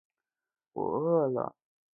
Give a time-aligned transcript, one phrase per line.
[0.73, 1.53] 我饿了